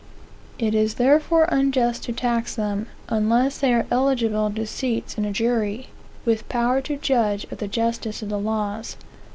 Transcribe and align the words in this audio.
It 0.57 0.73
is 0.73 0.95
therefore 0.95 1.43
unjust 1.51 2.01
to 2.05 2.11
tax 2.11 2.55
them, 2.55 2.87
unless 3.07 3.59
they 3.59 3.71
are 3.71 3.85
eligible 3.91 4.49
to 4.49 4.65
seats 4.65 5.15
in 5.15 5.25
a 5.25 5.31
jury, 5.31 5.89
with 6.25 6.49
power 6.49 6.81
to 6.81 6.97
judge 6.97 7.43
of 7.51 7.59
the 7.59 7.67
justice 7.67 8.23
of 8.23 8.29
the 8.29 8.39
laws. 8.39 8.97